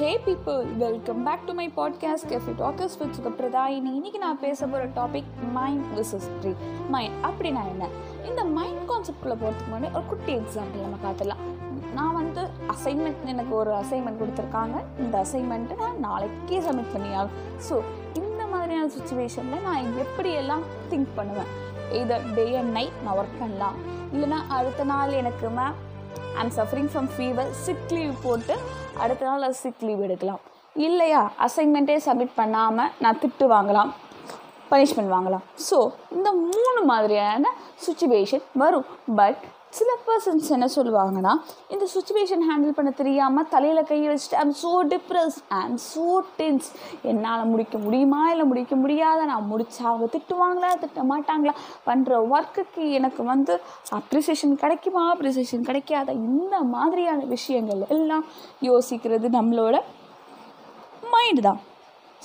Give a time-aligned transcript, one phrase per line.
[0.00, 4.88] Hey people welcome back to my podcast Kefi talkers with Sugapradayini இன்னைக்கு நான் பேச போகிற
[4.96, 6.54] topic mind vicious tree
[6.88, 7.88] mind அப்படின்னா என்ன?
[8.28, 11.42] இந்த மைண்ட் கான்செப்ட்குள்ளே போகிறதுக்கு முன்னாடி ஒரு குட்டி எக்ஸாம்பிள் நம்ம பார்த்துலாம்
[11.94, 14.74] நான் வந்து அசைன்மெண்ட் எனக்கு ஒரு அசைன்மெண்ட் கொடுத்துருக்காங்க.
[14.98, 17.36] இந்த அசைன்மெண்ட்டை நான் நாளைக்கே சப்மிட் பண்ணியாகும்
[17.68, 17.80] ஸோ
[18.14, 21.52] இந்த மாதிரியான சுச்சுவேஷனில் நான் எப்படியெல்லாம் திங்க் பண்ணுவேன்?
[21.92, 23.74] இதை டே அண்ட் நைட் நான் ஒர்க் பண்ணலாம்.
[24.14, 25.78] இல்லைனா அடுத்த நாள் எனக்கு ma'am
[26.40, 28.56] I'm suffering from fever sick leave போட்டு
[28.96, 30.40] அடுத்த நாள் சிக் லீவ் எடுக்கலாம்.
[30.74, 31.32] இல்லையா?
[31.46, 33.90] அசைன்மெண்ட்டே சப்மிட் பண்ணாமல் நான் திட்டு வாங்கலாம்.
[34.70, 35.44] பனிஷ்மெண்ட் வாங்கலாம்.
[35.70, 37.54] ஸோ இந்த மூணு மாதிரியான
[37.86, 38.86] சுச்சுவேஷன் வரும்.
[39.16, 39.42] பட்
[39.78, 41.32] சில பர்சன்ஸ் என்ன சொல்லுவாங்கன்னா
[41.74, 46.06] இந்த சுச்சுவேஷன் ஹேண்டில் பண்ண தெரியாமல் தலையில் கையை வச்சுட்டு I'm so depress I'm so
[46.38, 46.68] tense
[47.10, 48.20] என்னால் முடிக்க முடியுமா?
[48.32, 51.54] இல்லை முடிக்க முடியாத நான் முடிச்சா அவங்க திட்டுவாங்களா திட்ட மாட்டாங்களா?
[51.88, 53.54] பண்ணுற ஒர்க்குக்கு எனக்கு வந்து
[54.00, 55.04] அப்ரிசியேஷன் கிடைக்குமா?
[55.14, 58.26] அப்ரிசியேஷன் கிடைக்காத இந்த மாதிரியான விஷயங்கள் எல்லாம்
[58.70, 59.76] யோசிக்கிறது நம்மளோட
[61.14, 61.60] மைண்டு தான்.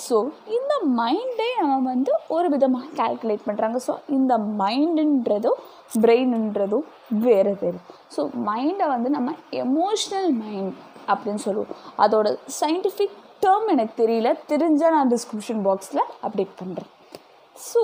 [0.03, 0.15] ஸோ
[0.55, 5.59] இந்த மைண்டே நம்ம வந்து ஒரு விதமாக கால்குலேட் பண்ணுறாங்க ஸோ இந்த மைண்டுன்றதும்
[6.03, 6.85] பிரெயின்ன்றதும்
[7.25, 7.79] வேறு வேறு.
[8.15, 10.75] ஸோ மைண்டை வந்து நம்ம எமோஷ்னல் மைண்ட்
[11.11, 11.71] அப்படின்னு சொல்லுவோம்.
[12.03, 12.27] அதோட
[12.59, 14.29] சயின்டிஃபிக் டேர்ம் எனக்கு தெரியல.
[14.51, 16.91] தெரிஞ்சால் நான் டிஸ்கிரிப்ஷன் பாக்ஸில் அப்டேட் பண்ணுறேன்
[17.69, 17.83] ஸோ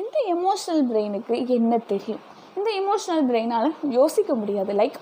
[0.00, 2.22] இந்த எமோஷ்னல் பிரெயினுக்கு என்ன தெரியும்?
[2.58, 4.72] இந்த எமோஷ்னல் பிரெயினால் யோசிக்க முடியாது.
[4.82, 4.98] லைக்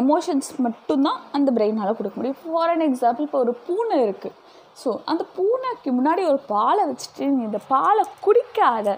[0.00, 2.40] எமோஷன்ஸ் மட்டும்தான் அந்த பிரெயினால் கொடுக்க முடியும்.
[2.44, 4.34] ஃபார் அன் எக்ஸாம்பிள் இப்போ ஒரு பூனை இருக்குது
[4.80, 8.88] ஸோ அந்த பூனைக்கு முன்னாடி ஒரு பாலை வச்சுட்டு நீ இந்த பாலை குடிக்காத.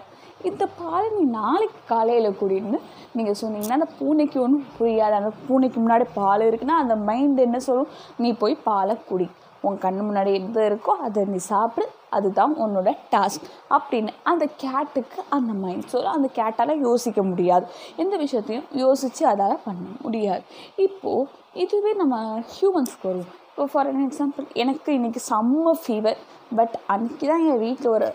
[0.49, 2.79] இந்த பாலை நீ நாளைக்கு காலையில் குடின்னு
[3.19, 5.15] நீங்கள் சொன்னீங்கன்னா அந்த பூனைக்கு ஒன்றும் புரியாது.
[5.21, 7.93] அந்த பூனைக்கு முன்னாடி பால் இருக்குன்னா அந்த மைண்ட் என்ன சொல்லும்?
[8.23, 9.29] நீ போய் பாலை குடி.
[9.67, 11.87] உன் கண்ணு முன்னாடி எது இருக்கோ அதை நீ சாப்பிடு.
[12.17, 17.67] அதுதான் உன்னோட டாஸ்க் அப்படின்னு அந்த கேட்டுக்கு அந்த மைண்ட் சொல்லும் அந்த கேட்டால் யோசிக்க முடியாது.
[18.03, 20.45] எந்த விஷயத்தையும் யோசித்து அதால் பண்ண முடியாது.
[20.87, 21.29] இப்போது
[21.65, 22.17] இதுவே நம்ம
[22.55, 26.19] ஹியூமன்ஸ்க்கு வரும் இப்போ ஃபார் அன் எக்ஸாம்பிள் எனக்கு இன்றைக்கி செம்ம ஃபீவர்
[26.59, 28.09] பட் அன்றைக்கி தான் என் வீட்டில் ஒரு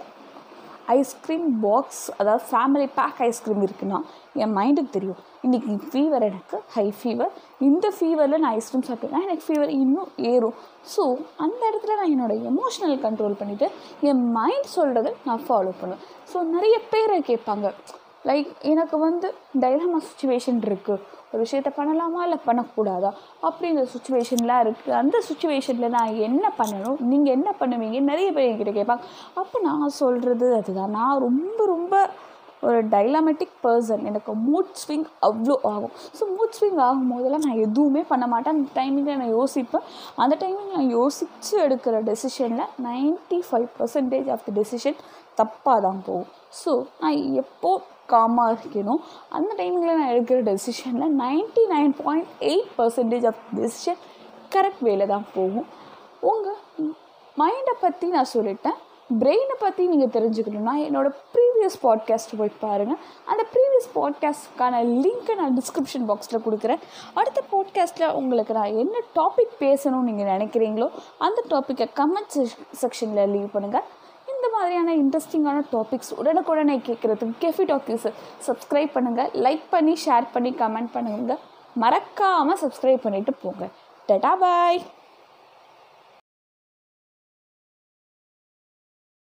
[0.93, 3.99] ஐஸ்கிரீம் பாக்ஸ் அதாவது ஃபேமிலி பேக் ஐஸ்கிரீம் இருக்குன்னா
[4.43, 7.33] என் மைண்டுக்கு தெரியும் இன்றைக்கி ஃபீவர் எனக்கு ஹை ஃபீவர்
[7.67, 10.55] இந்த ஃபீவரில் நான் ஐஸ்கிரீம் சாப்பிட்டேன்னா எனக்கு ஃபீவர் இன்னும் ஏறும்.
[10.93, 11.03] ஸோ
[11.45, 13.69] அந்த இடத்துல நான் என்னோடய எமோஷ்னல் கண்ட்ரோல் பண்ணிவிட்டு
[14.11, 16.03] என் மைண்ட் சொல்கிறத நான் ஃபாலோ பண்ணுவேன்.
[16.33, 17.73] ஸோ நிறைய பேரை கேட்பாங்க
[18.25, 21.01] லைக் எனக்கு வந்து டைலமா சுச்சுவேஷன் இருக்குது
[21.31, 23.11] ஒரு விஷயத்த பண்ணலாமா இல்லை பண்ணக்கூடாதா?
[23.41, 26.99] அப்படிங்கிற சுச்சுவேஷன்லாம் இருக்குது அந்த சுச்சுவேஷனில் நான் என்ன பண்ணணும்?
[27.11, 29.03] நீங்கள் என்ன பண்ணுவீங்க நிறைய பேர் என்கிட்ட கேட்பாங்க.
[29.33, 30.89] அப்போ நான் சொல்கிறது அதுதான்.
[30.89, 32.09] நான் ரொம்ப ரொம்ப
[32.67, 35.93] ஒரு டைலாமெட்டிக் பர்சன் எனக்கு மூட் ஸ்விங் அவ்வளோ ஆகும்.
[36.17, 38.55] ஸோ மூட் ஸ்விங் ஆகும் போதெல்லாம் நான் எதுவுமே பண்ண மாட்டேன்.
[38.57, 39.85] அந்த டைமிங்கில் நான் யோசிப்பேன்.
[40.23, 44.99] அந்த டைமிங் நான் யோசித்து எடுக்கிற டெசிஷனில் ninety five percentage of the decision
[45.41, 46.31] தப்பாக தான் போகும்.
[46.61, 46.71] ஸோ
[47.01, 47.71] நான் எப்போ
[48.13, 49.01] காமாக இருக்கணும்
[49.37, 54.01] அந்த டைமிங்கில் நான் எடுக்கிற டெசிஷனில் ninety nine point eight percentage of decision
[54.55, 55.67] correct வேலை தான் போகும்.
[56.31, 56.59] உங்கள்
[57.41, 58.79] மைண்டை பற்றி நான் சொல்லிட்டேன்.
[59.09, 66.07] பிரெயினை பற்றி நீங்கள் தெரிஞ்சுக்கணுன்னா என்னோடய ப்ரீவியஸ் பாட்காஸ்ட் போய் பாருங்கள் அந்த ப்ரீவியஸ் பாட்காஸ்ட்க்கான லிங்க்கை நான் டிஸ்கிரிப்ஷன்
[66.07, 66.79] பாக்ஸில் கொடுக்குறேன்.
[67.13, 72.37] அடுத்த பாட்காஸ்ட்டில் உங்களுக்கு நான் என்ன டாபிக் பேசணும்னு நீங்கள் நினைக்கிறீங்களோ அந்த டாப்பிக்கை கமெண்ட்
[72.81, 73.85] செக்ஷனில் லீவ் பண்ணுங்கள்
[74.33, 78.13] இந்த மாதிரியான இன்ட்ரெஸ்டிங்கான டாபிக்ஸ் உடனுக்குடனே கேட்குறதுக்கு கெஃபி டாக்கிஸை
[78.47, 81.39] சப்ஸ்கிரைப் பண்ணுங்கள் லைக் பண்ணி ஷேர் பண்ணி கமெண்ட் பண்ணுங்கள்
[81.73, 83.67] மறக்காமல் சப்ஸ்கிரைப் பண்ணிவிட்டு போங்க.
[84.07, 84.83] டட்டா பாய்